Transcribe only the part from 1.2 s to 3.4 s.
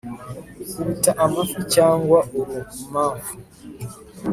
amafi cyangwa urumamfu